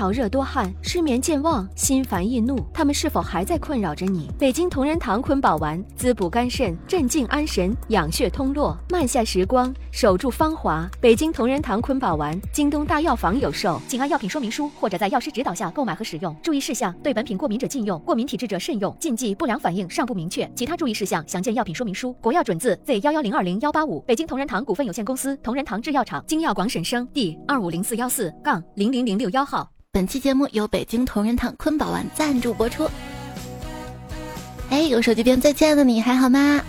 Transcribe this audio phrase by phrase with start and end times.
[0.00, 4.30] 潮热多汗、失眠健忘、心烦易怒，他们是否还在困扰着你？
[4.38, 10.88] 北京同仁堂坤宝丸滋补肝肾、镇静安神、养血通络、慢下时光、守住芳华。
[11.02, 16.34] 北京同仁堂坤宝丸，京东大药房有售，请按药品说明书或者在药师指导下购买和使用。
[16.42, 18.96] 注意事项：对本品过敏者禁用，过敏体质者慎用。
[18.98, 20.50] 禁忌：不良反应尚不明确。
[20.56, 22.14] 其他注意事项详见药品说明书。
[22.22, 24.00] 国药准字 Z 幺幺零二零幺八五。
[24.06, 26.24] 北京同仁堂股份有限公司同仁堂制药厂。
[26.26, 29.70] 京药广审生 D 二五零四幺四杠零零零六幺号。
[29.92, 32.88] 本期节目由北京同仁堂坤宝丸赞助播出。
[34.70, 36.62] 哎，有手机边最亲爱的你还好吗？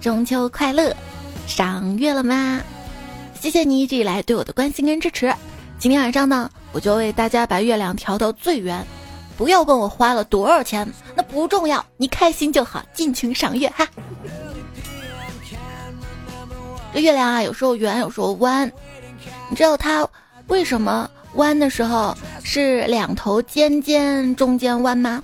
[0.00, 0.92] 中秋快乐！
[1.46, 2.60] 赏月了吗？
[3.40, 5.32] 谢谢你一直以来对我的关心跟支持。
[5.78, 8.84] 今天晚上呢，我就为大家把月亮调到最圆。
[9.36, 13.86] 不要问我花了多少钱，那不重要，你开心就好，尽情赏月哈。
[16.92, 18.72] 这月亮啊，有时候圆，有时候弯。
[19.48, 20.08] 你知道它
[20.48, 25.22] 为什么弯的时候是两头尖尖，中间弯吗？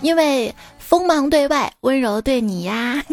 [0.00, 3.02] 因为锋芒对外，温柔对你呀。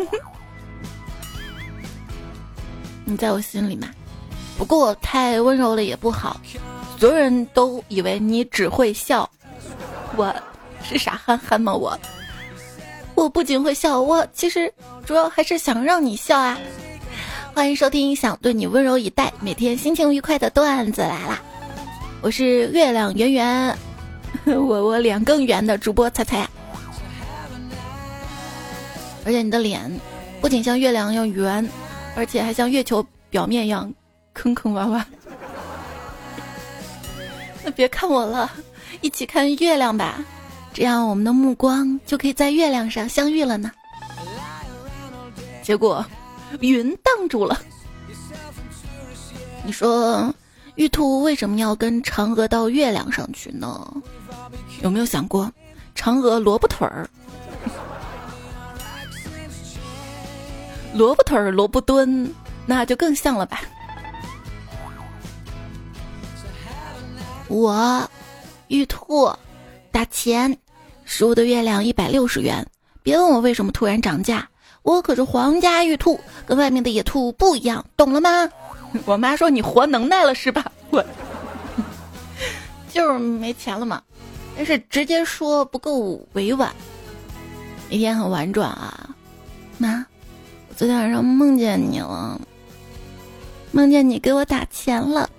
[3.05, 3.89] 你在我心里嘛。
[4.57, 6.39] 不过太温柔了也不好，
[6.97, 9.29] 所有人都以为你只会笑。
[10.15, 10.33] 我
[10.83, 11.73] 是傻憨憨吗？
[11.73, 11.97] 我，
[13.15, 14.71] 我不仅会笑，我其实
[15.05, 16.57] 主要还是想让你笑啊！
[17.53, 21.41] 欢迎收听《想对你温柔以待》，每天心情愉快的段子来啦！
[22.21, 23.77] 我是月亮圆圆，
[24.45, 26.45] 我我脸更圆的主播猜猜，
[29.25, 29.89] 而且你的脸
[30.41, 31.67] 不仅像月亮一样圆，
[32.15, 33.93] 而且还像月球表面一样
[34.33, 35.01] 坑坑洼洼。
[37.63, 38.51] 那别看我了。
[39.01, 40.21] 一起看月亮吧，
[40.73, 43.71] 这样我们的目光就可以在月亮上相遇了呢。
[45.63, 46.05] 结果，
[46.59, 47.57] 云挡住了。
[49.63, 50.33] 你说，
[50.79, 53.85] 玉兔为什么要跟嫦娥到月亮上去呢？
[54.81, 55.51] 有没有想过，
[55.93, 57.05] 嫦娥萝卜腿儿，
[60.93, 62.33] 萝卜腿儿萝卜蹲，
[62.65, 63.59] 那就更像了吧？
[67.49, 68.09] 我。
[68.69, 69.29] 玉兔，
[69.91, 70.57] 打钱，
[71.03, 72.65] 十五的月亮一百六十元。
[73.03, 74.47] 别问我为什么突然涨价，
[74.83, 78.49] 我可是皇家玉兔，跟外面的野兔不一样，懂了吗？
[79.05, 80.71] 我妈说你活能耐了是吧？
[80.91, 81.03] 我
[82.91, 84.01] 就是没钱了嘛，
[84.55, 86.73] 但是直接说不够委婉。
[87.89, 89.09] 一天很婉转啊，
[89.77, 90.05] 妈，
[90.67, 92.39] 我昨天晚上梦见你了，
[93.71, 95.29] 梦见你给我打钱了。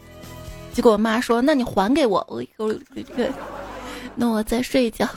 [0.73, 3.29] 结果我妈说：“那你还给我，我我这个，
[4.15, 5.09] 那我再睡一觉。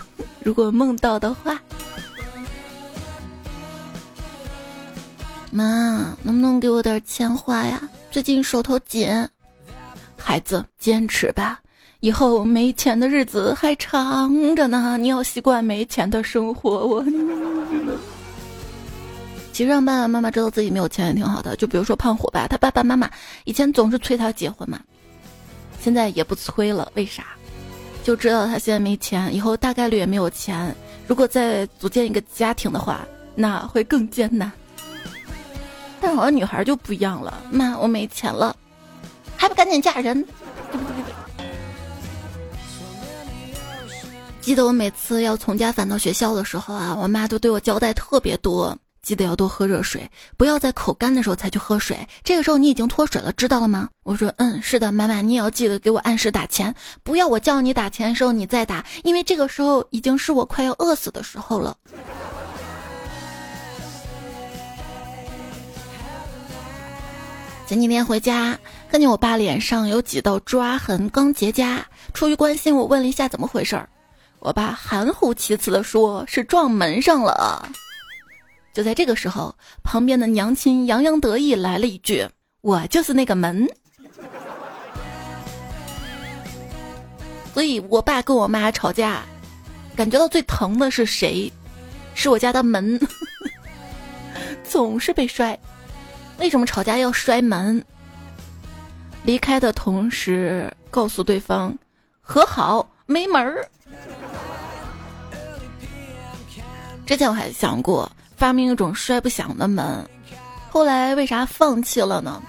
[0.43, 1.59] 如果梦到的话，
[5.51, 7.87] 妈能不能给我点钱花呀？
[8.11, 9.07] 最近手头紧。
[10.23, 11.59] 孩子，坚持吧，
[11.99, 14.97] 以后没钱的日子还长着呢。
[14.97, 16.87] 你要习惯没钱的生活。
[16.87, 17.03] 我，
[19.51, 21.55] 其实让爸爸妈妈知道自己没有钱也挺好的。
[21.57, 23.09] 就比如说胖虎吧，他爸爸妈妈
[23.43, 24.79] 以前总是催他结婚嘛。”
[25.81, 27.25] 现在也不催了，为啥？
[28.01, 30.73] 就知道他现在没钱，以后大概率也没有钱。
[31.05, 33.05] 如果再组建一个家庭的话，
[33.35, 34.49] 那会更艰难。
[35.99, 38.55] 但好像女孩就不一样了，妈，我没钱了，
[39.43, 40.25] 还不赶紧嫁人？
[44.39, 48.77] 记得我每次要从家返到学校的时候啊，我妈都对我交代特别多。
[49.01, 52.07] 记得要多喝热水，不要在口干的时候才去喝水。
[52.23, 53.89] 这个时候你已经脱水了，知道了吗？
[54.03, 61.75] 我说，嗯，是的，妈妈，你也要记得给我按时打钱，不要我叫你打钱的时候你再打，因为这个时候已经是我快要饿死的时候了。
[67.65, 68.57] 前几天回家，
[68.93, 71.79] 看见我爸脸上有几道抓痕，刚结痂。
[72.13, 73.89] 出于关心，我问了一下怎么回事儿，
[74.37, 77.67] 我爸含糊其辞的说是撞门上了。
[78.71, 82.29] 就在这个时候，旁边的娘亲洋洋得意来了一句
[82.61, 83.67] ：“我就是那个门。”
[87.51, 89.23] 所以，我爸跟我妈吵架，
[89.95, 91.51] 感觉到最疼的是谁？
[92.13, 92.99] 是我家的门，
[94.63, 95.59] 总是被摔。
[96.37, 97.83] 为什么吵架要摔门？
[99.23, 101.75] 离开的同时告诉对方
[102.21, 103.67] 和好没门儿。
[107.05, 108.11] 之前我还想过。
[108.35, 110.05] 发明一种摔不响的门，
[110.69, 112.43] 后来为啥放弃了呢？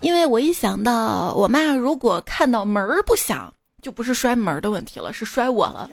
[0.00, 5.88] 因为我一想到我妈如果看到门儿不响，就不是摔门的问题了，是摔我了。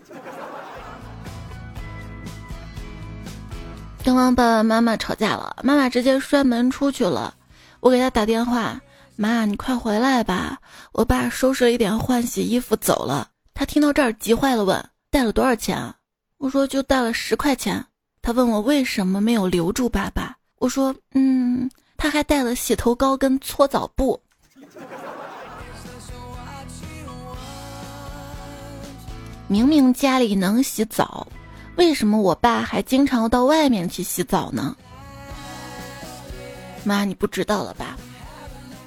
[4.04, 7.36] 刚刚爸爸妈妈吵架了，妈妈直接摔门出去了。
[7.82, 8.82] 我给他打电话，
[9.18, 10.60] 妈，你快回来吧！
[10.92, 13.30] 我爸收拾了一点，换洗衣服走了。
[13.54, 15.96] 他听到这儿急坏了，问：带了多少钱啊？
[16.38, 17.84] 我说就带了十块钱。
[18.22, 20.36] 他问我为什么没有留住爸爸？
[20.58, 24.22] 我说：嗯，他还带了洗头膏跟搓澡布。
[29.48, 31.26] 明明家里能洗澡，
[31.78, 34.76] 为什么我爸还经常到外面去洗澡呢？
[36.84, 37.96] 妈，你不知道了吧？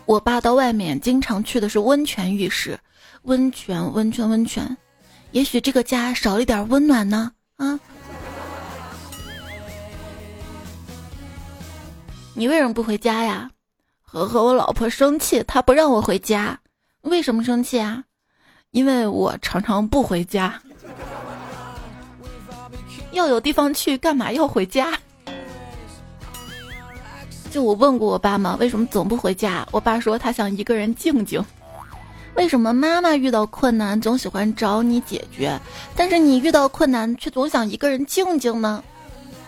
[0.08, 2.80] 我爸到外面经常去的是温泉浴室，
[3.24, 4.74] 温泉，温泉，温泉。
[5.32, 7.30] 也许这个家少了一点温暖呢？
[7.56, 7.78] 啊？
[12.32, 13.50] 你为什么不回家呀？
[14.00, 16.58] 和和我老婆生气，她不让我回家。
[17.02, 18.04] 为什么生气啊？
[18.70, 20.58] 因为我常常不回家，
[23.12, 24.98] 要有地方去，干嘛要回家？
[27.48, 29.66] 就我问过我爸妈，为什么总不回家？
[29.72, 31.44] 我爸说他想一个人静静。
[32.34, 35.58] 为什么妈妈遇到困难总喜欢找你解决，
[35.96, 38.84] 但是你遇到困难却总想一个人静静呢？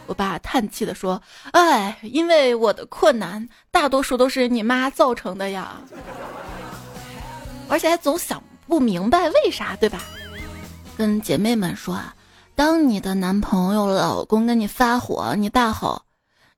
[0.07, 5.81] 我爸叹气的说：“哎，因为我的困难大多数都是你妈造成的呀，
[7.69, 10.01] 而且还总想。”不明白为啥，对吧？
[10.97, 12.15] 跟姐妹们说啊，
[12.55, 16.03] 当你的男朋友、老公跟你发火，你大吼“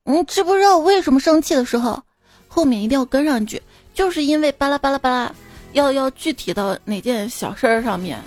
[0.04, 2.02] 你知不知道我为什么生气”的时候，
[2.49, 3.62] 后面一定要跟上一句，
[3.94, 5.32] 就是因为巴拉巴拉巴拉，
[5.75, 8.19] 要要具体到哪件小事儿上面，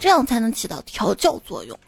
[0.00, 1.78] 这样才能起到调教作用。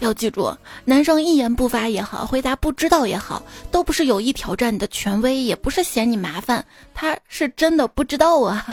[0.00, 0.52] 要记住，
[0.84, 3.40] 男生一言不发也好，回答不知道也好，
[3.70, 8.66] 都不是有意挑战你的权威，也不是嫌你麻烦，他是真的不知道啊。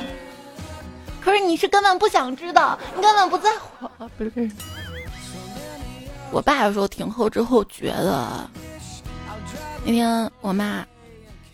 [1.22, 3.88] 可是你是根本不想知道，你根本不在乎。
[4.18, 4.50] 不是，
[6.32, 8.50] 我爸有时候挺后知后觉的。
[9.86, 10.86] 那天我妈，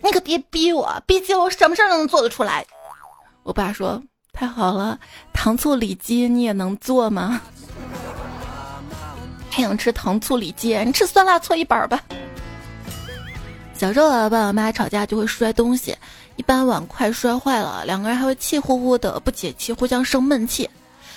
[0.04, 2.64] 你可别逼我，毕竟我什么事儿都能做得出来。
[3.44, 5.00] 我爸说：“太好了，
[5.34, 7.42] 糖醋里脊你也能做吗？”
[9.50, 12.00] 还想吃糖醋里脊，你吃酸辣搓衣板吧。
[13.74, 15.96] 小时候，爸爸妈妈吵架就会摔东西。
[16.36, 20.70] 一般碗筷摔坏了，两个人还会气呼呼的不解气，互相生闷气。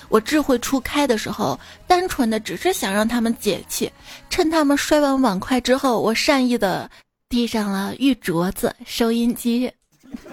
[0.08, 3.90] 我智慧初开的时候，单纯的只是想让他们解气。
[4.28, 6.90] 趁他们摔完碗筷之后，我善意的
[7.32, 9.72] 递上了玉镯子、收音机，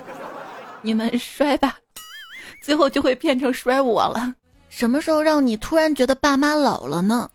[0.84, 1.78] 你们摔吧。
[2.62, 4.36] 最后就会变成摔我了。
[4.68, 7.30] 什么时候让你突然觉得爸妈老了呢？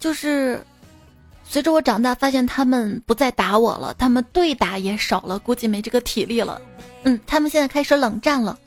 [0.00, 0.60] 就是。
[1.44, 6.60] 随着我长大，发现他们不再打我了，他们对打也少了，估计没这个体力了。
[7.04, 8.58] 嗯，他们现在开始冷战了。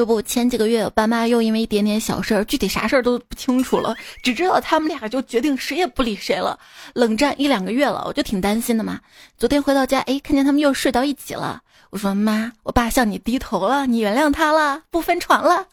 [0.00, 6.58] 这不，前几个月爸妈又因为一点点小事儿，具体啥事儿都不清楚了，只知道他们俩就决定谁也不理谁了，
[6.94, 8.98] 冷战一两个月了，我就挺担心的嘛。
[9.36, 11.60] 昨天回到家，哎，看见他们又睡到一起了。
[11.90, 15.66] 我说妈，我爸向你低头了，你原谅他了，不分床了。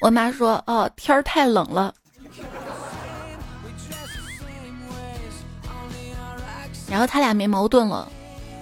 [0.00, 1.92] 我妈说，哦，天儿太冷了。
[6.88, 8.10] 然后他俩没矛盾了，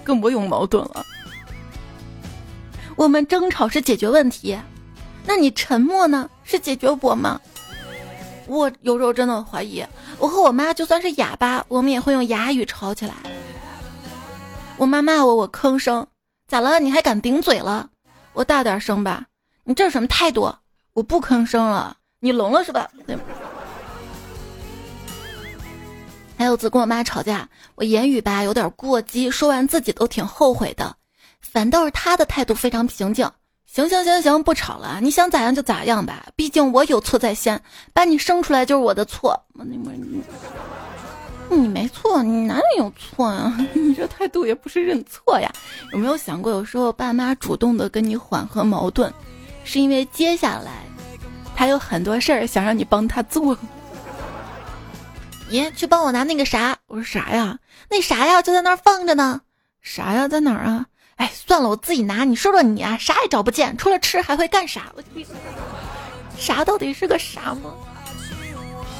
[0.03, 1.05] 更不用矛盾了。
[2.97, 4.59] 我们争吵是解决问题，
[5.25, 6.29] 那你沉默呢？
[6.43, 7.41] 是解决我吗？
[8.47, 9.83] 我有时候真的怀疑，
[10.19, 13.13] 我和我妈就算是哑巴，我们也会用哑语吵起来。
[14.77, 16.05] 我妈骂我，我吭声，
[16.47, 16.79] 咋了？
[16.79, 17.89] 你还敢顶嘴了？
[18.33, 19.25] 我大点声吧。
[19.63, 20.53] 你这是什么态度？
[20.93, 22.87] 我不吭声了，你聋了是吧？
[26.37, 30.95] 还有次跟我妈吵架，我言语吧有点过激，说完自己都挺后悔的，
[31.41, 33.31] 反倒是她的态度非常平静。
[33.75, 39.37] 行行行行，不吵了，你想咋样就咋样吧，毕竟我有错在先，把你生出来就是我的错。
[39.53, 40.23] 你你
[41.49, 43.53] 你没错，你哪里有错呀？
[43.75, 45.51] 你这态度也不是认错呀？
[45.91, 49.13] 有没有想过，有时候爸妈主动的跟你缓和矛盾，
[49.65, 50.71] 是因为接下来
[51.53, 53.57] 他有很多事儿想让你帮他做。
[55.51, 56.77] 爷，去帮我拿那个啥。
[56.87, 57.59] 我说啥呀？
[57.89, 59.41] 那啥呀，就在那儿放着呢。
[59.81, 60.85] 啥呀，在哪儿啊？
[61.15, 62.23] 哎，算了，我自己拿。
[62.23, 64.91] 你说说你啊，啥也找不见，除了吃还会干啥？
[66.37, 67.73] 啥到底是个啥吗？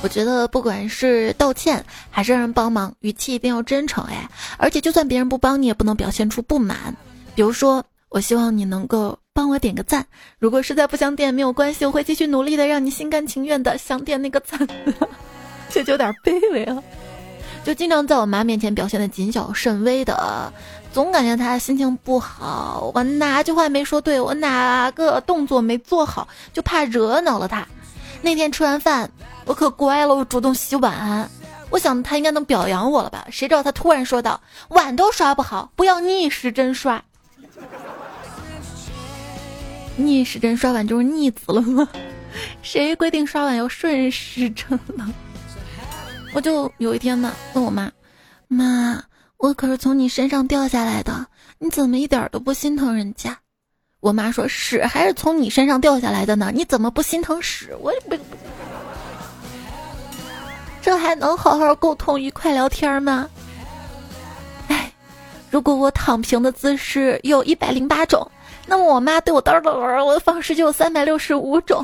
[0.01, 4.29] 我觉得不管是道歉还是让人帮忙，语气一定要真诚哎。
[4.57, 6.95] 而且就算别人不帮你，也不能表现出不满。
[7.33, 10.05] 比如说，我希望你能够帮我点个赞。
[10.37, 14.59] 如果实在不想点，没有关系，我会继续努力的，让你心甘情愿的想点那个赞。
[15.69, 16.81] 这就有点卑微了，
[17.65, 20.53] 就经常在我妈面前表现的谨小慎微的，
[20.95, 22.89] 总感觉他心情不好。
[22.95, 27.67] 我哪句话没说对，我哪个动作没做好，就怕惹恼了他。
[28.21, 29.11] 那天吃完饭，
[29.43, 31.29] 我可乖了，我主动洗碗。
[31.69, 33.27] 我想他应该能表扬我了吧？
[33.29, 34.39] 谁知道他突然说道
[34.71, 37.03] ：“碗都刷不好，不要逆时针刷。”
[39.97, 41.85] 逆时针刷碗就是逆子了吗？
[42.61, 45.05] 谁规定刷碗要顺时针了？
[46.33, 47.91] 我就有一天呢，问我妈
[48.47, 49.03] ：“妈，
[49.37, 51.25] 我可是从你身上掉下来的，
[51.59, 53.37] 你怎么一点都不心疼人家？”
[54.01, 58.15] 我妈说：“屎还是从你身上掉下来的呢，你怎么不心疼屎？”我不，
[60.81, 63.27] 这还能好好沟通、愉快聊天吗？
[64.67, 64.91] 哎，
[65.49, 68.29] 如果我躺平的姿势有一百零八种，
[68.67, 71.83] 那么我妈对我叨叨叨我的方式就有三百六十五种。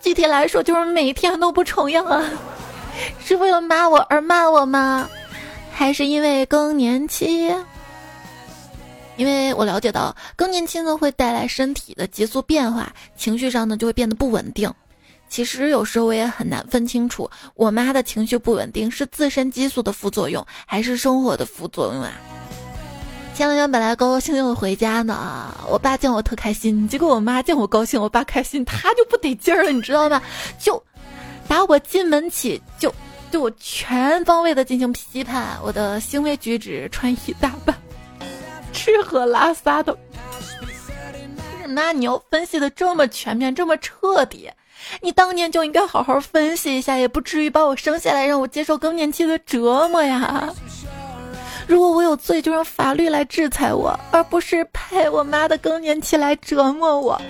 [0.00, 2.24] 具体来说，就是每天都不重样啊。
[3.24, 5.08] 是为了骂我而骂我吗？
[5.80, 7.50] 还是因为更年期？
[9.16, 14.70] 因为我了解到更年期呢会带来身体的急速变化，情绪上呢就会变得不稳定。
[15.30, 22.12] 其实有时候我也很难分清楚，我妈的情绪不稳定是自身激素的副作用，还是生活的副作用啊？
[23.34, 30.20] 前两天本来高高兴兴的回家呢，我爸见我特开心，结果我妈见我高兴，我爸开心，他就不得劲儿了，你知道吗？
[30.58, 30.82] 就。
[31.48, 32.94] 打我进门起就
[33.30, 37.76] 对我全方位的进行批判，我的行为举止、穿衣打扮、
[38.72, 39.96] 吃喝拉撒的。
[41.68, 44.50] 那你要分析的这么全面、这么彻底，
[45.00, 50.52] 你当年就应该好好分析一下，也不至于把我生下来让我接受更年期的折磨呀。
[51.68, 57.20] 如果我有罪，就让法律来制裁我，而不是派我妈的更年期来折磨我。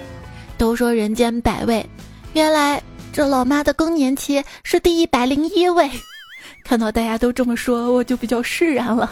[0.56, 1.84] 都说人间百味，
[2.32, 2.82] 原来。
[3.12, 5.90] 这老妈的更年期是第一百零一位，
[6.64, 9.10] 看到大家都这么说，我就比较释然了。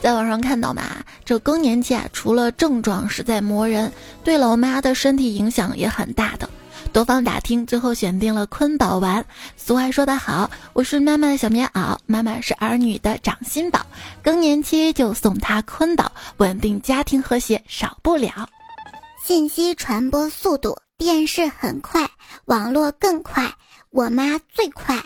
[0.00, 0.82] 在网上看到嘛，
[1.24, 3.92] 这更年期啊，除了症状是在磨人，
[4.24, 6.48] 对老妈的身体影响也很大的。
[6.92, 9.24] 多方打听，最后选定了坤宝丸。
[9.56, 13.84] 俗话说得好，我是妈妈的小棉袄，妈妈是儿女的掌心宝，
[14.22, 18.48] 更年期就送她坤宝，稳定家庭和谐少不了。
[19.26, 20.78] 信息传播速度。
[20.96, 22.08] 电视很快，
[22.44, 23.52] 网络更快，
[23.90, 25.02] 我妈最快。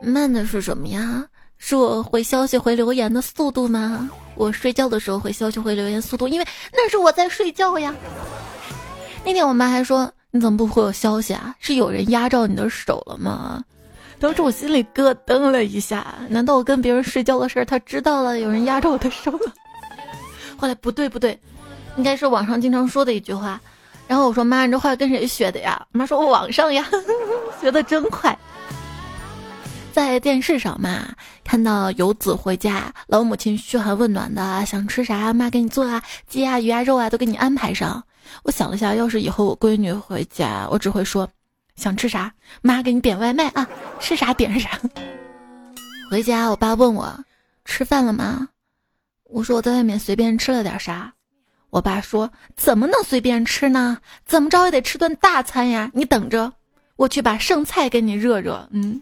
[0.00, 1.26] 慢的是什么呀？
[1.58, 4.08] 是我回消息、回留言的速度吗？
[4.36, 7.92] 我睡觉的时候回消息、回留言速度，因为那是我在睡觉呀。
[9.24, 11.52] 那天我妈还说：“你怎么不回我消息啊？
[11.58, 13.60] 是有人压着你的手了吗？”
[14.20, 18.38] 当时我心里咯噔了一下，难道我跟别人睡觉的事儿，她知道了？
[18.38, 19.52] 有人压着我的手了？
[20.56, 21.36] 后来不对不对，
[21.96, 23.60] 应该是网上经常说的一句话。
[24.08, 26.86] 然后我说：“妈，你这话跟谁学的呀？”妈说：“我网上呀，
[27.60, 28.36] 学的真快。”
[29.92, 38.02] 在电视上嘛，看到游子回家，老母亲嘘寒问暖的，想吃啥，妈给你做啊，鸡啊、鱼啊、肉啊都给你安排上。
[38.42, 41.28] 我想了下，要是以后我闺女回家，我只会说
[41.76, 42.32] ：“想吃啥，
[42.62, 43.66] 妈给你点外卖啊，
[44.00, 44.70] 吃啥点啥。”
[46.10, 47.24] 回家，我爸问我
[47.64, 48.48] ：“吃饭了吗？”
[49.24, 51.12] 我说：“我在外面随便吃了点啥。”
[51.72, 53.96] 我爸说：“怎么能随便吃呢？
[54.26, 55.90] 怎么着也得吃顿大餐呀！
[55.94, 56.52] 你等着，
[56.96, 59.00] 我去把剩菜给你热热。”嗯，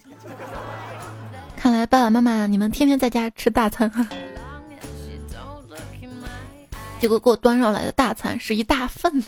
[1.56, 4.06] 看来爸爸妈妈你们天天在家吃大餐哈。
[7.00, 9.20] 结果给我端上来的大餐是一大份，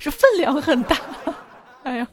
[0.00, 0.98] 是分量很大。
[1.84, 2.08] 哎呀！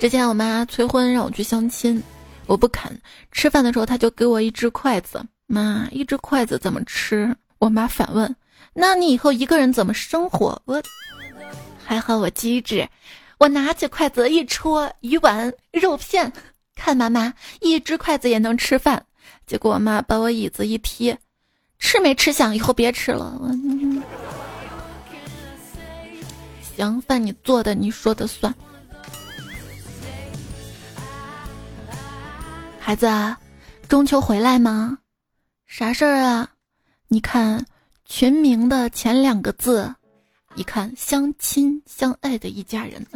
[0.00, 2.02] 之前我妈催婚让我去相亲，
[2.46, 3.00] 我不肯。
[3.30, 5.24] 吃饭的时候，他就给我一只筷子。
[5.52, 7.34] 妈，一只筷子怎么吃？
[7.58, 8.36] 我妈反问
[8.72, 10.80] ：“那你以后一个人怎么生活？”我
[11.84, 12.88] 还好，我机智，
[13.36, 16.32] 我拿起筷子一戳鱼丸肉片，
[16.76, 19.04] 看妈妈一只筷子也能吃饭。
[19.44, 21.16] 结果我妈把我椅子一踢，
[21.80, 22.54] 吃没吃香？
[22.54, 23.36] 以后别吃了。
[26.76, 28.54] 行，饭你做的，你说的算。
[32.78, 33.08] 孩子，
[33.88, 34.96] 中秋回来吗？
[35.70, 36.48] 啥事儿啊？
[37.06, 37.64] 你看
[38.04, 39.94] 群名的前两个字，
[40.56, 43.06] 一看相亲相爱的一家人，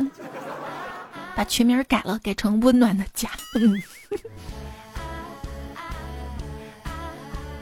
[1.35, 3.29] 把群名改了，改成温暖的家。
[3.57, 3.83] 嗯，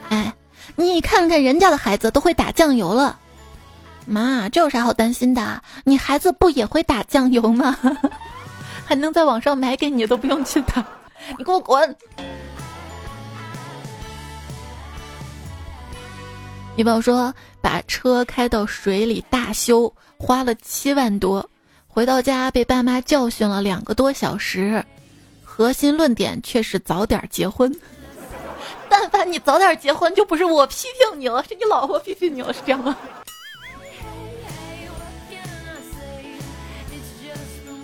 [0.09, 0.31] 哎，
[0.75, 3.19] 你看看人家的孩子都会打酱油了，
[4.05, 5.59] 妈，这有啥好担心的？
[5.85, 7.75] 你孩子不也会打酱油吗？
[8.85, 10.85] 还能在网上买给你，都不用去打，
[11.39, 11.97] 你给我滚！
[16.75, 21.47] 女朋友说把车开到水里大修，花了七万多，
[21.87, 24.83] 回到家被爸妈教训了两个多小时。
[25.43, 27.71] 核心论点却是早点结婚。
[28.89, 32.97] 但凡你早点结婚，就不是我批评你了，是你老婆批评你了，是这样吗？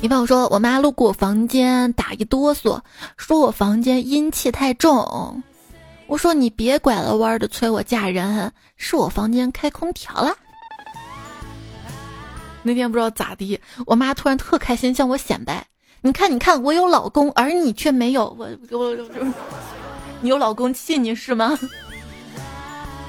[0.01, 2.81] 女朋友说，我妈路过我房间打一哆嗦，
[3.17, 5.43] 说我房间阴气太重。
[6.10, 10.36] 我说你别拐了弯的催我嫁人，是我房间开空调了。
[12.63, 15.66] 那天不知道咋地，我妈突然特开心向我显摆，
[16.01, 18.36] 你看你看，我有老公，而你却没有。
[18.38, 18.98] 我我，
[20.20, 21.58] 你有老公气你是吗？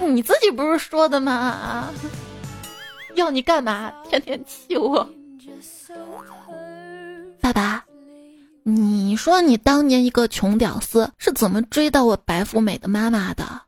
[0.00, 1.90] 你自己不是说的吗？
[3.16, 3.90] 要你干嘛？
[4.09, 5.09] 天天气我。
[7.40, 7.83] 爸爸，
[8.74, 13.62] 你说你当年一个穷屌丝是怎么追到我白富美的妈妈的？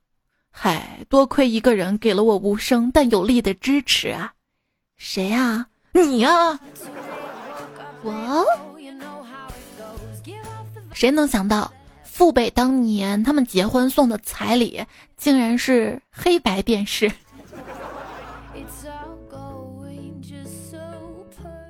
[0.51, 4.33] 嗨，多亏一个人给了我无声但有力的支持啊！
[4.97, 5.67] 谁呀？
[5.93, 6.59] 你呀？
[8.03, 8.45] 我？
[10.93, 11.73] 谁能想到，
[12.05, 14.85] 父辈当年他们结婚送的彩礼，
[15.17, 17.11] 竟然是黑白电视？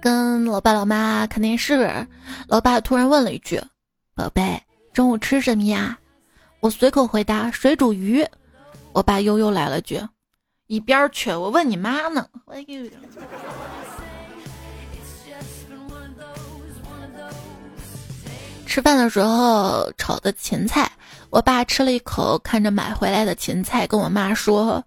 [0.02, 1.88] 跟老爸老妈看电视，
[2.48, 3.62] 老爸突然问了一句
[4.16, 4.60] ：“宝贝，
[4.92, 5.96] 中午吃什么呀？”
[6.58, 8.26] 我随口回答：“水煮鱼。”
[8.92, 10.00] 我爸悠悠来了句
[10.66, 11.30] ：“一边去！
[11.30, 12.26] 我问你妈呢。”
[18.66, 20.90] 吃饭的时候炒的芹菜，
[21.30, 24.84] 我爸吃了一口，看着买回来的芹菜，跟我妈说：“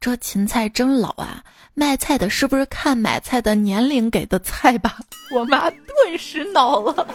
[0.00, 4.98] 这芹菜真老啊。”卖菜的是不是看买菜的年龄给的菜吧？
[5.32, 7.06] 我妈顿时恼了。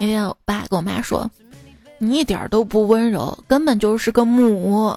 [0.00, 1.28] 那天我爸跟我妈说
[1.98, 4.96] ：“你一点都不温柔，根本就是个母。”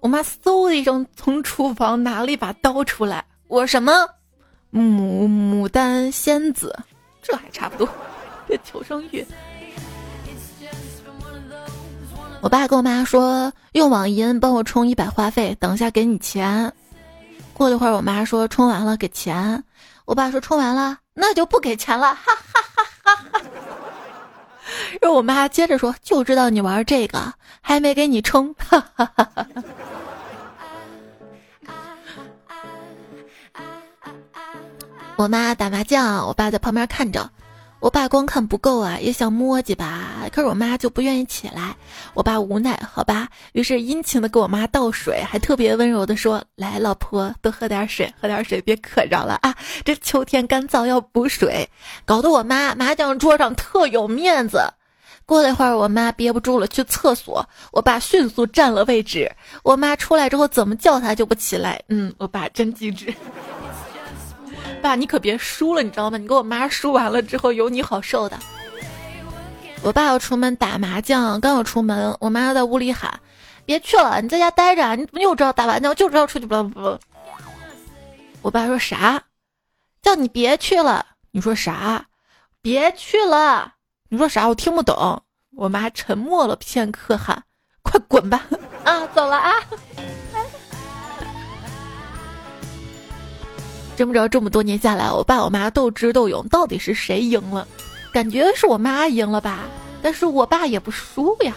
[0.00, 3.92] 我妈嗖的一声从厨房拿了一把刀出来，我什么
[4.72, 6.76] 牡牡丹仙子，
[7.22, 7.88] 这还差不多，
[8.48, 9.24] 这求生欲。
[12.44, 16.70] 我爸跟我妈说用网银帮我充一百话费，等一下给你钱。
[17.54, 19.64] 过了一会儿，我妈说充完了给钱。
[20.04, 23.40] 我爸说充完了，那就不给钱了，哈哈哈哈哈。
[25.00, 27.32] 然后我妈接着说，就知道你玩这个，
[27.62, 29.46] 还没给你充，哈哈哈哈
[33.54, 33.62] 哈。
[35.16, 37.30] 我妈打麻将，我爸在旁边看着。
[37.84, 41.76] 我爸光看不够啊，也想摸几把，可是我妈就不愿意起来。
[42.14, 49.54] 我爸无奈，好吧，于是殷勤的给我妈倒水，还特别温柔的说：“来，老婆，多喝点水，喝点水，别渴着了啊！
[49.84, 51.68] 这秋天干燥要补水。”
[52.06, 54.62] 搞得我妈麻将桌上特有面子。
[55.26, 59.30] 过了一会儿，我妈憋不住了，去厕所，我爸迅速占了位置。
[59.62, 61.82] 我妈出来之后，怎么叫她就不起来。
[61.90, 63.12] 嗯，我爸真机智。
[64.84, 66.18] 爸，你可别输了，你知道吗？
[66.18, 68.38] 你跟我妈输完了之后，有你好受的。
[69.80, 73.18] 我爸要出门打麻将，刚要出门，我妈在屋里喊
[73.64, 74.94] ：“别去了，你在家待着。
[74.96, 76.98] 你怎么又知道打麻将，就知道出去不不不。”
[78.42, 79.22] 我爸说啥？
[80.02, 81.06] 叫你别去了。
[81.30, 82.04] 你说啥？
[82.60, 83.72] 别去了。
[84.10, 84.46] 你说啥？
[84.46, 85.22] 我听不懂。
[85.56, 87.42] 我妈沉默了片刻，喊
[87.80, 88.44] ：“快滚吧！”
[88.84, 89.50] 啊，走了啊。
[93.96, 97.66] 真不知道这么多年下来，我爸我妈斗智斗勇，到底是谁赢了？
[98.12, 99.60] 感觉是我妈赢了吧，
[100.02, 101.54] 但是我爸也不输呀。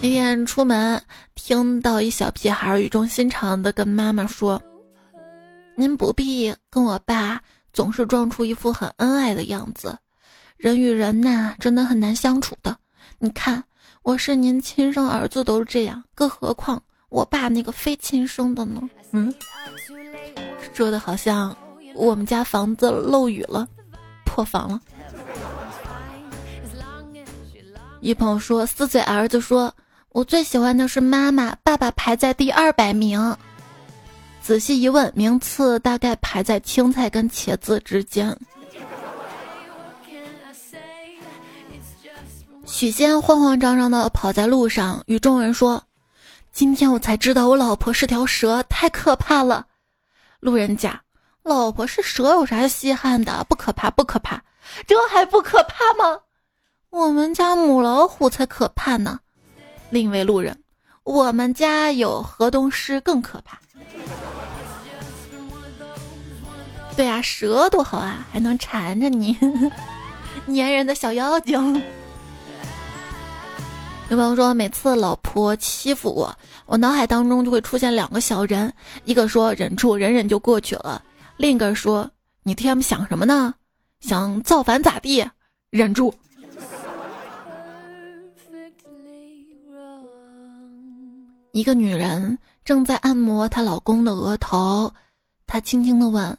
[0.00, 1.00] 那天出门，
[1.34, 4.60] 听到一小屁孩语重心长的跟妈妈说
[5.76, 7.40] ：“您不必跟我爸
[7.72, 9.96] 总是装出一副很恩爱的样子，
[10.56, 12.76] 人与人呐，真的很难相处的。
[13.18, 13.62] 你看，
[14.02, 18.82] 我是您亲生儿子都这样，更何况我爸那个非亲生的呢？”
[19.12, 19.32] 嗯。
[20.72, 21.54] 说的好像
[21.94, 23.68] 我们家房子漏雨了，
[24.24, 24.80] 破防了。
[28.00, 29.72] 一朋友说，四岁儿子说
[30.10, 33.36] ：“我最喜欢的是妈妈，爸爸排在第二百名。”
[34.42, 38.36] 仔细一问，名次大概排在青菜跟茄子之间。
[42.66, 45.80] 许仙慌慌张张的跑在路上，与众人说
[46.52, 49.66] ：“今天我才知道我老婆是条蛇，太可怕了。”
[50.38, 51.02] 路人甲，
[51.42, 53.44] 老婆是蛇有啥稀罕的？
[53.48, 54.42] 不可怕，不可怕，
[54.86, 56.20] 这还不可怕吗？
[56.90, 59.20] 我们家母老虎才可怕呢。
[59.88, 60.62] 另一位路人，
[61.04, 63.58] 我们家有河东狮更可怕。
[66.94, 69.38] 对啊，蛇多好啊，还能缠着你，
[70.48, 71.82] 粘人的小妖精。
[74.12, 78.70] 有朋友说，每次老婆欺负我，我脑海当中就会出现两个小人，
[79.06, 81.00] 一个说忍住，忍忍就过去了；
[81.38, 82.10] 另一个说
[82.42, 83.54] 你天想什么呢？
[84.00, 85.26] 想造反咋地？
[85.70, 86.12] 忍住。
[91.52, 94.92] 一个女人正在按摩她老公的额头，
[95.46, 96.36] 她轻轻的问：“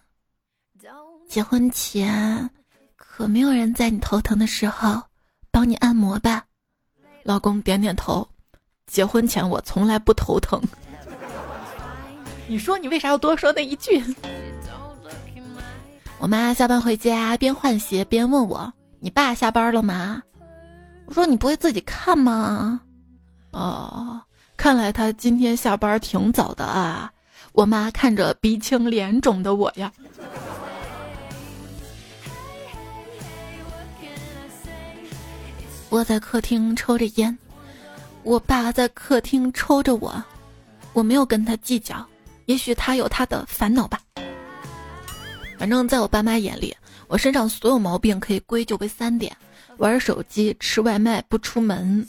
[1.28, 2.48] 结婚前
[2.96, 5.02] 可没有人在你头疼的时候
[5.50, 6.46] 帮你按摩吧？
[7.24, 8.28] 老公点点头。
[8.88, 10.62] 结婚前我从来不头疼。
[12.48, 14.04] 你说你为啥要多说那一句？
[16.20, 20.22] 我妈下班回家边换鞋边问我：“你爸下班了吗？”
[21.06, 22.80] 我说：“你不会自己看吗？”
[23.52, 24.22] 哦，
[24.56, 27.12] 看来他今天下班挺早的啊。
[27.52, 29.92] 我妈看着鼻青脸肿的我呀。
[35.94, 37.38] 我在客厅抽着烟，
[38.24, 40.12] 我爸在客厅抽着我，
[40.92, 42.04] 我没有跟他计较，
[42.46, 44.00] 也许他有他的烦恼吧。
[45.56, 46.76] 反正在我爸妈眼里，
[47.08, 49.38] 我身上所有毛病可以归咎为三点：
[49.78, 52.04] 玩手机、吃外卖、不出门。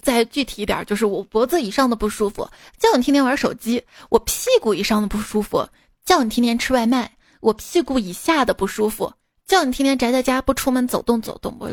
[0.00, 5.68] 再具体一点，就是我脖子以上的不舒服，叫你天天玩手机；我屁股以上的不舒服，
[6.06, 7.06] 叫你天天吃外卖；
[7.40, 9.12] 我屁股以下的不舒服，
[9.46, 11.54] 叫你天天宅在家不出门走动走动。
[11.60, 11.70] 我。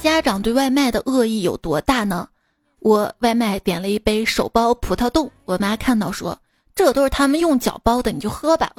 [0.00, 2.26] 家长对外卖的恶意有多大呢？
[2.78, 6.38] 我外卖点了一杯手包葡萄冻，我妈看到说
[6.74, 8.72] ：“这都是他们用脚包的，你就喝吧。”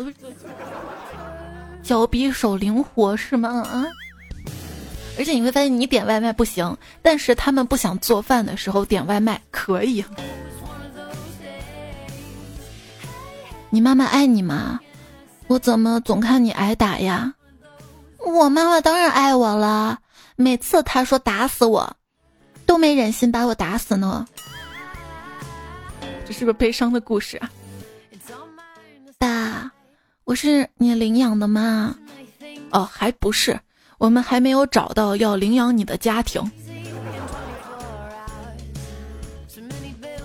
[1.83, 3.61] 脚比手灵活是吗？
[3.61, 3.85] 啊！
[5.19, 10.03] 而且你会发现，你点外卖不行，但是他们不想做饭的时候点外卖可以。
[13.69, 14.79] 你妈妈爱你吗？
[15.45, 17.35] 我怎么总看你挨打呀？
[18.25, 19.99] 我妈妈当然爱我了。
[20.41, 21.95] 每次他说打死我，
[22.65, 24.27] 都没忍心把我打死呢。
[26.25, 27.49] 这是个悲伤的故事啊！
[29.17, 29.71] 爸，
[30.23, 31.95] 我是你领养的吗？
[32.71, 33.59] 哦，还不是，
[33.97, 36.41] 我们还没有找到要领养你的家庭。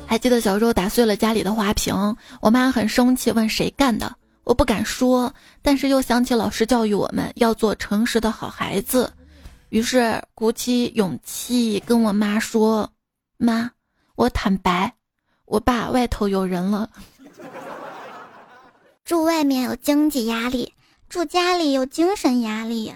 [0.07, 4.16] 还记得小时候打碎了家里的花瓶，我妈很生气，问谁干的。
[4.44, 9.12] 我不敢说，但是又想起老师教育我们要做诚实的好孩子。
[9.76, 12.90] 于是鼓起勇气跟我妈说
[13.36, 13.70] ：“妈，
[14.14, 14.90] 我坦白，
[15.44, 16.88] 我爸外头有人了。
[19.04, 20.72] 住外面有经济压力，
[21.10, 22.90] 住家里有精神压力。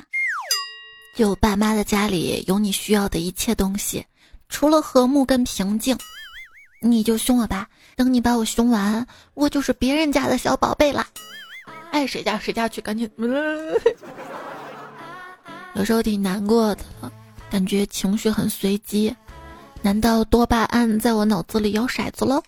[1.15, 4.03] 就爸妈的家里有你需要的一切东西，
[4.49, 5.95] 除了和睦跟平静。
[6.81, 11.07] 你就凶我吧，等你把我凶完，我就是别人家的小宝贝了，
[11.91, 13.07] 爱谁家谁家去，赶紧。”
[15.75, 16.85] 有时候挺难过的，
[17.51, 19.15] 感觉情绪很随机。
[19.83, 22.43] 难道多巴胺在我脑子里摇骰子了？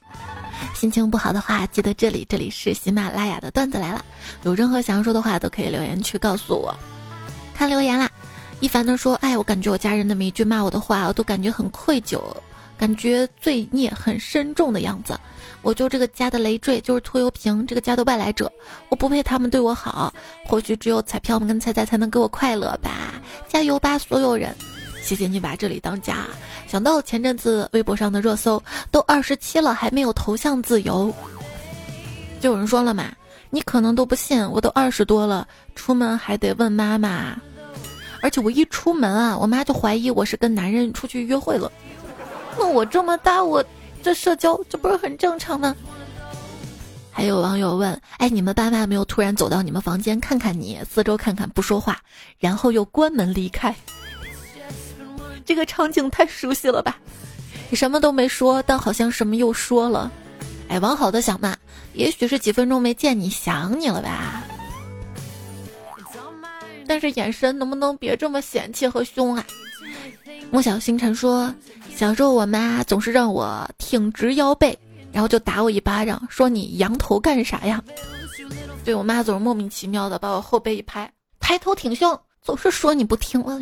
[0.74, 4.04] 心情不好的话，记得这里，这里是喜马拉雅的段子来了。
[4.42, 6.74] 有任何想要说的话，都可以留言区告诉我。
[7.54, 8.10] 看留言啦，
[8.60, 12.20] 一凡的说：“哎，我感觉我家人的每一句骂我的话，我都感觉很愧疚，
[12.76, 15.18] 感觉罪孽很深重的样子。”
[15.62, 18.50] 我就这个家的累赘，就是拖油瓶，这个家的外来者，
[18.88, 20.12] 我不配他们对我好。
[20.44, 23.14] 或许只有彩票们跟彩彩才能给我快乐吧。
[23.48, 24.54] 加油吧，所有人！
[25.02, 26.26] 谢谢你把这里当家。
[26.66, 31.14] 想到前阵子微博上的热搜，都二十七了还没有头像自由，
[32.40, 33.12] 就有人说了嘛，
[33.50, 35.46] 你可能都不信，我都二十多了，
[35.76, 37.36] 出门还得问妈妈。
[38.20, 41.70] 而且我一出门啊，我妈就怀疑我是跟男人出去约会了。
[42.58, 43.64] 那我这么大，我。
[44.02, 45.74] 这社交这不是很正常吗？
[47.14, 52.00] 还有网友问：“哎，你们爸妈没有突然走到你们房间看看你，四周看看不说话，
[52.38, 53.74] 然后又关门离开？
[55.44, 56.96] 这个场景太熟悉了吧？
[57.68, 60.10] 你什么都没说，但好像什么又说了。
[60.68, 61.54] 哎，往好的想嘛，
[61.92, 64.42] 也许是几分钟没见你想你了吧？
[66.86, 69.46] 但是眼神能不能别这么嫌弃和凶啊？”
[70.50, 71.54] 莫小星辰说。
[71.94, 74.76] 小时候，我妈总是让我挺直腰背，
[75.12, 77.84] 然后就打我一巴掌，说你仰头干啥呀？
[78.82, 83.60] 对我妈总是莫名其妙的把我后背一拍，抬头挺胸，总是说你不听了，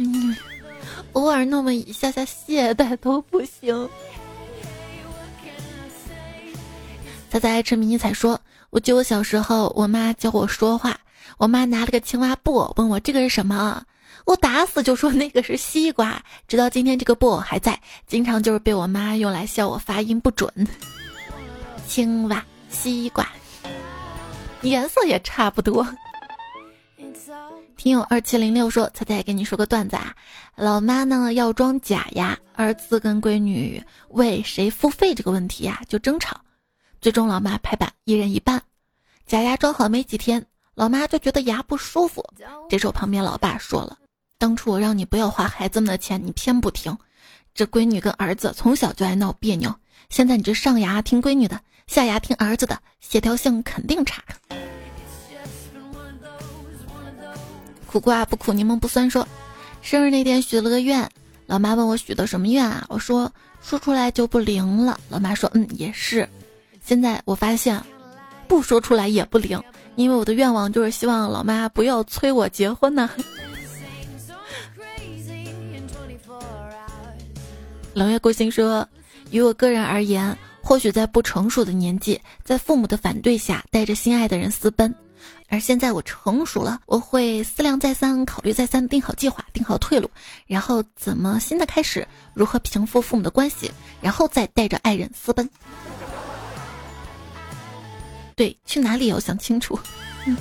[1.13, 3.89] 偶尔那么一下下懈怠都不行。
[7.29, 10.97] 仔仔爱吃迷你彩说，我记得我小时候，我妈教我说话，
[11.37, 13.83] 我妈拿了个青蛙布偶，问我这个是什么。
[14.31, 20.49] 我打死就说那个是西瓜，直到今天这个布偶还在，经常就是被我妈用来笑我发音不准。
[21.89, 23.29] 青蛙、西瓜，
[24.63, 25.85] 颜色也差不多。
[27.77, 30.15] 听友二七零六说，猜猜给你说个段子啊，
[30.55, 36.41] 老妈呢要装假牙，儿子跟闺女为谁付费这个问题呀就争吵，
[37.01, 38.63] 最终老妈拍板一人一半，
[39.27, 42.25] 假牙装好没几天，老妈就觉得牙不舒服，
[42.69, 43.97] 这时候旁边老爸说了。
[44.41, 46.97] 当初我让你不要花孩子们的钱，你偏不听。
[47.55, 49.71] 这闺女跟儿子从小就爱闹别扭，
[50.09, 54.23] 现在你这上牙听闺女的，下牙听儿子的，协调性肯定差。
[57.87, 59.11] 苦瓜不苦，柠檬不酸。
[59.11, 59.29] 说
[59.83, 61.07] 生日那天许了个愿，
[61.45, 62.87] 老妈问我许的什么愿啊？
[62.89, 64.99] 我说说出来就不灵了。
[65.11, 66.27] 老妈说嗯也是。
[66.83, 67.79] 现在我发现，
[68.49, 69.63] 不说出来也不灵，
[69.97, 73.11] 因为我的愿望就是希望老妈不要催我结婚呢。
[77.93, 78.89] 冷月孤星说
[79.33, 84.89] ：“于我个人而言，或许在不成熟的年纪，在父母的反对下，带着心爱的人私奔；
[85.49, 90.09] 而现在我成熟了，我会思量再三，考虑再三，定好计划，定好退路，
[90.47, 93.69] 然后怎么新的开始，如何平复父母的关系，
[94.01, 95.49] 然后再带着爱人私奔。
[98.37, 99.79] 对，去哪里要想清楚。”
[100.27, 100.37] 嗯。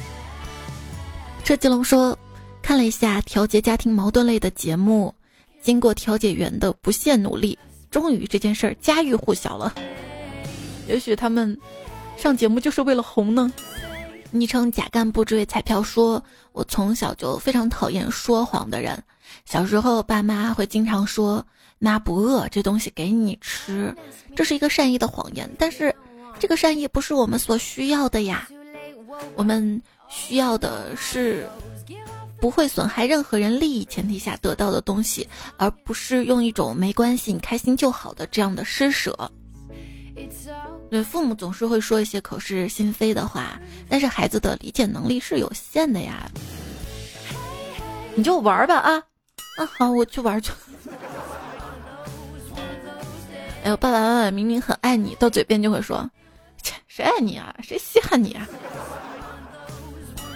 [1.43, 2.17] 车继龙说
[2.62, 5.12] ：“看了一下调节家庭矛盾类的节目。”
[5.61, 7.57] 经过调解员的不懈努力，
[7.91, 9.73] 终于这件事儿家喻户晓了。
[10.87, 11.57] 也许他们
[12.17, 13.51] 上节目就是为了红呢。
[14.31, 19.03] 昵称假干部这位彩票说：“我从小就非常讨厌说谎的人。
[19.45, 21.45] 小时候，爸妈会经常说
[21.79, 23.95] ‘妈不饿，这东西给你吃’，
[24.35, 25.49] 这是一个善意的谎言。
[25.57, 25.93] 但是，
[26.39, 28.47] 这个善意不是我们所需要的呀。
[29.35, 31.47] 我们需要的是……”
[32.39, 39.30] 不会损害任何人利益前提下得到的东西，而不是用一种没关系，你开心就好的这样的施舍。
[40.89, 46.30] 对，父母总是会说一些口是心非的话，但是孩子的理解能力是有限的呀。
[48.15, 48.97] 你就玩吧啊
[49.58, 50.52] 啊好，我去玩去。
[53.63, 56.10] 哎呦，爸爸妈妈明明很爱你，到嘴边就会说，
[56.63, 57.54] 切，谁爱你啊？
[57.62, 58.47] 谁稀罕你啊？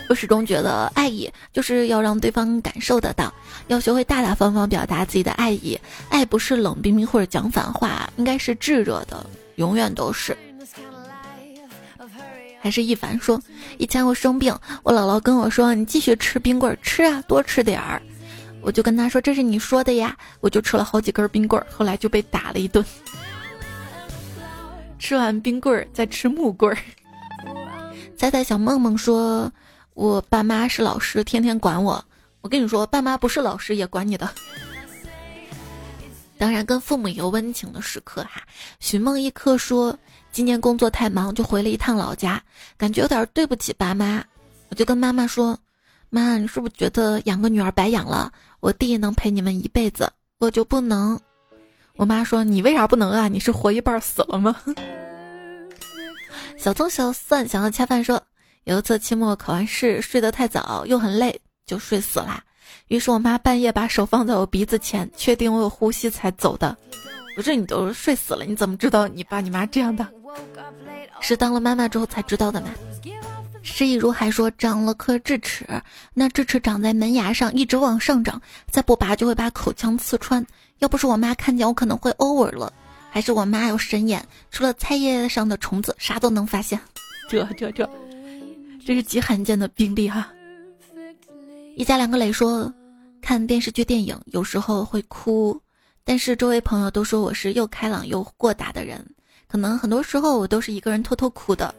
[0.09, 3.33] 我始终觉得爱意就是要让对方感受得到，
[3.67, 5.79] 要学会大大方方表达自己的爱意。
[6.09, 10.37] 爱不是冷冰冰或者讲反话，应该是炙热的，永远都是。
[12.61, 13.41] 还是一凡说，
[13.77, 18.01] 以前我生病，我姥姥跟我说：“你继续吃冰棍，吃啊，多吃点儿。”
[18.61, 22.85] 我就跟他说：“这是你说的呀。”我就吃了好几根冰棍，后来就被打了一顿。
[24.99, 26.77] 吃完冰棍儿再吃木棍儿。
[28.15, 29.51] 彩彩小梦梦说。
[29.93, 32.03] 我爸妈是老师，天天管我。
[32.41, 34.29] 我跟你说，爸妈不是老师也管你的。
[36.37, 38.41] 当然，跟父母有温情的时刻哈。
[38.79, 39.97] 寻梦一刻说，
[40.31, 42.41] 今年工作太忙，就回了一趟老家，
[42.75, 44.23] 感觉有点对不起爸妈。
[44.69, 45.57] 我就跟妈妈说
[46.09, 48.31] ：“妈，你是不是觉得养个女儿白养了？
[48.59, 51.19] 我弟能陪你们一辈子，我就不能？”
[51.95, 53.27] 我妈说：“你为啥不能啊？
[53.27, 54.55] 你是活一半死了吗？”
[56.57, 58.21] 小葱小蒜想要恰饭说。
[58.65, 62.41] 有一次期末考完试睡得太早又很累，就睡死了。
[62.87, 66.75] 于是我妈半夜把手放在我鼻子前，确定我有呼吸才走的。
[67.35, 70.07] 不是你都睡死了，你怎么知道你爸你妈这样的？
[71.19, 72.69] 是当了妈妈之后才知道的吗？
[73.61, 75.65] 施意如还说长了颗智齿，
[76.13, 80.45] 那智齿长在门牙上，一直往上长，再不拔就会把口腔刺穿。
[80.79, 82.71] 要不是我妈看见，我可能会 over 了。
[83.09, 86.79] 还是我妈有神眼，除了菜叶上的虫子，啥都能发现。
[87.29, 87.89] 这 这这。
[88.85, 90.31] 这是极罕见的病例哈。
[91.75, 92.71] 一家两个磊说，
[93.21, 95.59] 看电视剧电影有时候会哭，
[96.03, 99.03] 但是周围朋友都说我是又开朗又豁达的人，
[99.47, 101.73] 可能很多时候我都是一个人偷偷哭的，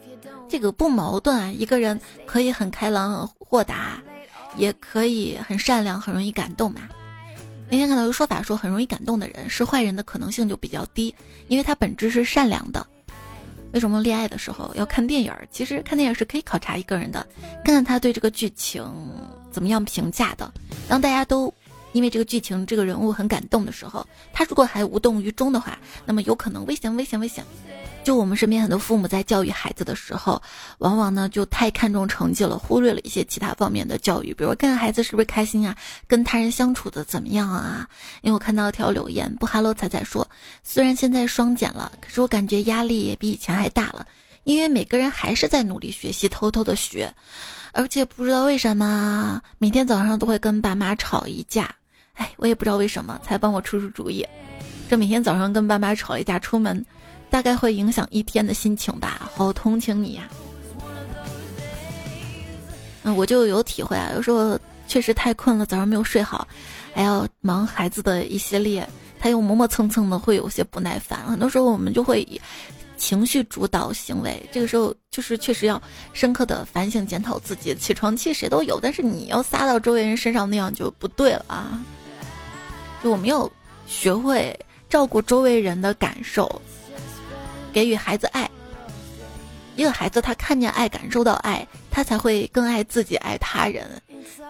[0.49, 1.53] 这个不矛盾啊。
[1.53, 4.03] 一个人可以很开朗豁达，
[4.57, 6.89] 也可以很善良，很容易感动嘛。
[7.71, 11.15] 那天看到一个说法说，很容易感动的人是坏人的可能性就比较低，
[11.49, 12.87] 因为他本质是善良的。
[13.75, 15.33] 为什么恋爱的时候要看电影？
[15.51, 17.27] 其实看电影是可以考察一个人的，
[17.65, 18.83] 看看他对这个剧情
[19.51, 20.51] 怎么样评价的。
[20.89, 21.53] 当大家都
[21.93, 27.45] 因为这个剧情、这个人物很感动的时候，他如果还无动于衷的话，那么有可能危险、危险、危险。
[28.05, 30.41] 就我们身边很多父母在教育孩子的时候，
[30.79, 35.75] 往往呢就太看重成绩了，忽略了一些其他方面的教育，比如看看孩子是不是开心啊，
[36.07, 37.89] 跟他人相处的怎么样啊。
[38.21, 40.29] 因为我看到一条留言，不哈喽彩彩说，
[40.63, 44.07] 虽然现在双减了，可是我感觉压力也比以前还大了，
[44.45, 47.11] 因为每个人还是在努力学习，偷偷的学，
[47.73, 51.75] 而且不知道为什么每天早上都会跟爸妈吵一架，
[52.13, 54.27] 哎，我也不知道为什么，才帮我出出主意，
[54.91, 56.85] 这每天早上跟爸妈吵一架出门。
[57.35, 60.29] 大概会影响一天的心情吧，好同情你呀。
[63.03, 66.47] 嗯，我就有体会啊，有时候确实太困了，早上没有睡好，
[66.95, 71.27] 还要忙孩子的一系列，他又磨磨蹭蹭的，会有些不耐烦。
[71.27, 72.41] 很多时候我们就会以
[72.97, 77.75] 情绪主导行为，这个时候就是确实要深刻的反省检讨自己。
[77.75, 81.85] 起床气谁都有，但是你要撒到周围人身上那样就不对了啊。
[83.03, 83.51] 就我们要
[83.89, 84.57] 学会
[84.89, 86.63] 照顾周围人的感受。
[87.75, 88.49] 给予孩子爱，
[89.75, 94.01] 一个孩子他看见爱，感受到爱，他才会更爱自己，爱他人。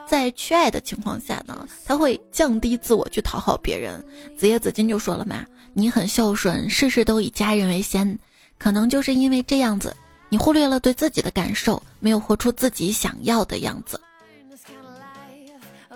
[0.07, 4.05] 在缺爱的情况下呢，他会降低自我去讨好别人。
[4.37, 8.19] 子夜子金就说了嘛，你很孝顺，事事都以家人为先，
[8.59, 9.97] 可能就是因为这样子，
[10.29, 13.99] 你忽略了对自己的感受，没有活出自己想要的样子。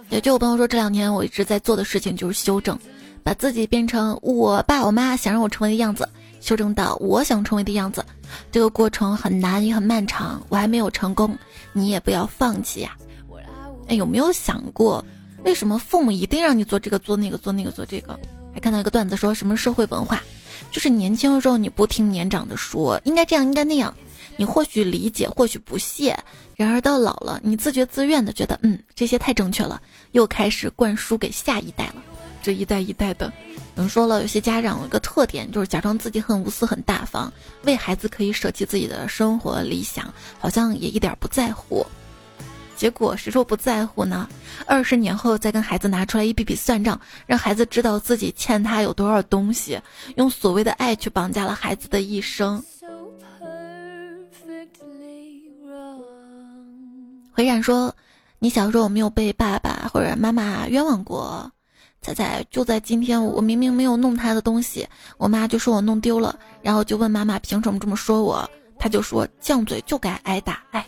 [0.08, 2.78] 也就我朋友说，这两年我一直在做的事情就是修正，
[3.22, 6.08] 把自己变成我爸我妈想让我成为的样子，
[6.40, 8.04] 修正到我想成为的样子。
[8.50, 11.36] 这个过程很难也很漫长，我还没有成功，
[11.72, 12.96] 你也不要放弃呀。
[13.88, 15.04] 哎，有没有想过，
[15.44, 18.18] 为什么父母一定让你做这个做那个做那个做这个？
[18.52, 20.22] 还看到一个段子说什么社会文化，
[20.70, 23.94] 就是年轻的时候你不听年长的说，应该这样应该那样。
[24.36, 26.16] 你或许理解，或许不屑，
[26.54, 29.80] 然而到老了，你自觉自愿的觉得，嗯，这些太正确了，
[30.12, 31.94] 又开始灌输给下一代了。
[32.48, 33.30] 这一代一代的，
[33.76, 37.30] 有人说了，有些家长有一个特点，就是假装自己很无私、很大方，
[37.64, 41.86] 为孩子可以舍弃自己的生活理想，好像也一点不在乎。
[42.74, 44.26] 结果谁说不在乎呢？
[44.64, 49.78] 二十年后再跟孩子拿出来一笔笔算账，让孩子知道自己欠他有多少东西，
[50.16, 52.64] 用所谓的爱去绑架了孩子的一生。
[57.30, 57.94] 回染说
[58.40, 61.52] ：“你小时候有没有被爸爸或者妈妈冤枉过？
[62.14, 68.48] 彩彩就在今天，我明明没有弄他的东西，我妈就说我弄丢了，然后就问妈妈凭什么这么说我？
[68.78, 70.62] 他就说犟嘴就该挨打。
[70.70, 70.86] 哎，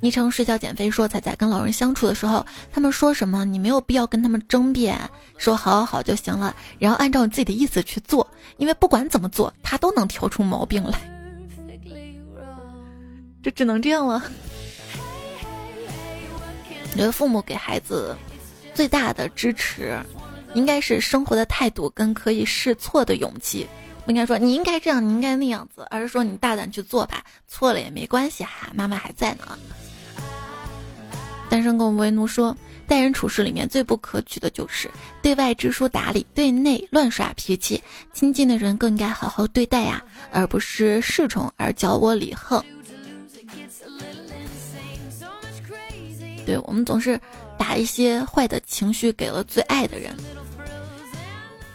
[0.00, 4.98] 昵称睡觉减肥说彩彩跟老人相处的时候，他们说什么你没有必要跟他们争辩，
[5.38, 8.26] 说好好好就行了，然后按照你自己的意思去做，
[8.58, 11.00] 因为不管怎么做，他都能挑出毛病来，
[13.42, 14.22] 就只能这样了。
[16.92, 18.16] ”我觉得父母给孩子
[18.74, 19.98] 最大的支持，
[20.54, 23.66] 应该是生活的态度跟可以试错的勇气。
[24.04, 29.58] 不应该说你应该这样，你应该那样子，而是说你大胆去做吧，错了也没关系哈，妈妈还在呢。
[31.48, 32.54] 单身狗为奴说，
[32.86, 34.90] 待人处事里面最不可取的就是
[35.22, 37.82] 对外知书达理，对内乱耍脾气。
[38.12, 42.62] 亲近的人更应该好好对待呀，而不是恃宠而骄我礼横。
[46.44, 47.18] 对我们总是
[47.66, 50.14] 把一些坏的情绪给了最爱的人，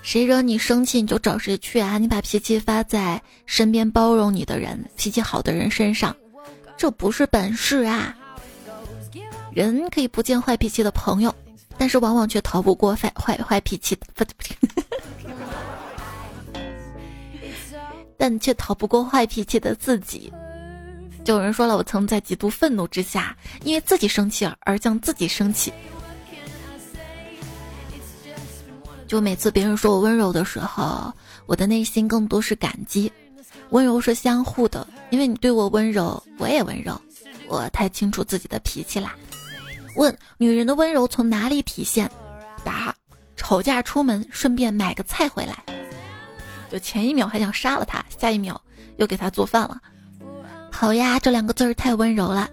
[0.03, 1.97] 谁惹你生气你就找谁去啊！
[1.97, 6.15] 你把脾气发在身边包容你的人、脾气好的人身上，
[6.77, 8.15] 这不是本事啊！
[9.51, 11.33] 人可以不见坏脾气的朋友，
[11.75, 14.43] 但是往往却逃不过坏坏坏脾气的，不对不
[16.53, 16.61] 对，
[18.15, 20.31] 但却逃不过坏脾气的自己。
[21.29, 25.71] 有人说了，我曾在极度愤怒之下，因为自己生气而将自己生气。
[29.07, 31.13] 就每次别人说我温柔的时候，
[31.45, 33.11] 我的内心更多是感激。
[33.69, 36.99] 温柔是相互的，因为你对我温柔，我也温柔。
[37.47, 39.15] 我太清楚自己的脾气啦。
[39.95, 42.09] 问女人的温柔从哪里体现？
[42.63, 42.95] 答：
[43.35, 45.63] 吵架出门顺便买个菜回来。
[46.71, 48.59] 就前一秒还想杀了他，下一秒
[48.97, 49.79] 又给他做饭了。
[50.79, 52.49] 好呀，这两个字儿太温柔了，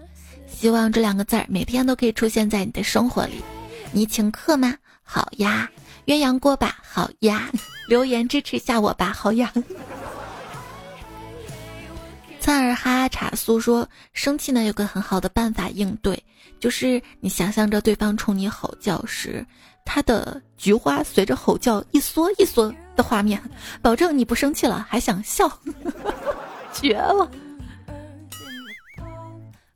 [0.49, 3.41] 希望这两个字儿每天都可以出现在你的生活里。
[3.93, 4.75] 你请客吗？
[5.01, 5.69] 好呀，
[6.07, 6.77] 鸳鸯锅吧？
[6.83, 7.49] 好呀，
[7.87, 9.13] 留言支持下我吧？
[9.13, 9.53] 好呀。
[12.41, 16.21] 灿儿哈查苏说，生气呢有个很好的办法应对，
[16.59, 19.45] 就是你想象着对方冲你吼叫时，
[19.85, 23.41] 他的菊花随着吼叫一缩一缩的画面，
[23.81, 25.49] 保证你不生气了还想笑，
[26.75, 27.31] 绝了。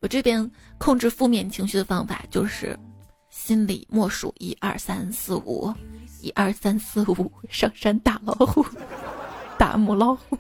[0.02, 2.76] 我这边控制负面情绪的方法就是，
[3.30, 5.72] 心里默数一二三四五，
[6.22, 8.66] 一二三四五，上山打老虎，
[9.60, 10.36] 打母老虎。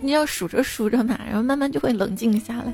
[0.00, 2.72] 你要数着数着嘛，然后慢慢就会冷静下来。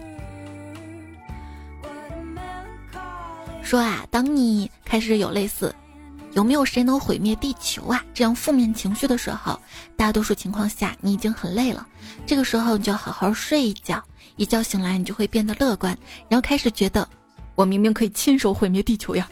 [3.65, 5.75] 说啊，当你开始有类似
[6.35, 9.61] “有没有谁能毁灭地球啊”这样负面情绪的时候，
[9.97, 11.85] 大多数情况下你已经很累了，
[12.25, 14.01] 这个时候你就好好睡一觉。
[14.37, 15.97] 一觉醒来，你就会变得乐观，
[16.29, 17.09] 然后开始觉得，
[17.55, 19.29] 我明明可以亲手毁灭地球呀！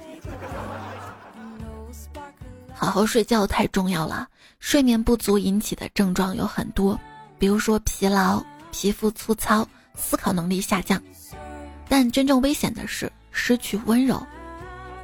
[2.75, 4.29] 好好睡觉太重要了。
[4.59, 6.99] 睡眠不足引起的症状有很多，
[7.39, 11.03] 比如说疲劳、皮肤粗糙、思考能力下降。
[11.89, 14.23] 但真正危险的是失去温柔。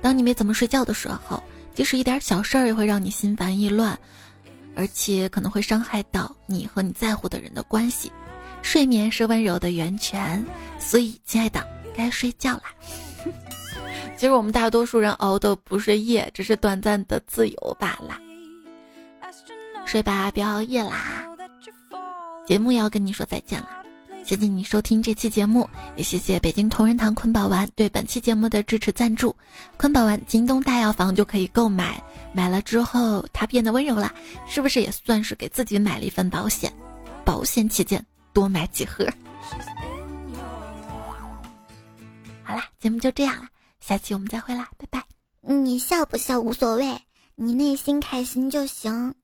[0.02, 1.42] 当你没怎么睡觉的时候，
[1.74, 3.98] 即使一点小事儿也会让你心烦意乱，
[4.74, 8.12] 而且可能会伤害到你和你在乎的人的关系。
[8.66, 10.44] 睡眠是温柔的源泉，
[10.76, 11.64] 所以亲爱的，
[11.96, 12.62] 该睡觉啦。
[14.18, 18.18] 其实我们大多数人熬的不是夜，只是短暂的自由罢了。
[19.84, 21.24] 睡吧，别熬夜啦。
[22.44, 23.68] 节目要跟你说再见了。
[24.24, 29.34] 谢谢你收听这期节目，也谢谢北京同仁堂坤宝丸对本期节目的支持赞助。
[29.76, 32.02] 坤宝丸京东大药房就可以购买，
[32.32, 34.12] 买了之后它变得温柔了，
[34.48, 36.72] 是不是也算是给自己买了一份保险？
[37.24, 38.04] 保险起见。
[38.36, 39.02] 多买几盒。
[42.44, 43.48] 好啦，节目就这样了，
[43.80, 45.02] 下期我们再会啦，拜拜。
[45.40, 47.00] 你笑不笑无所谓，
[47.34, 49.14] 你内心开心就行。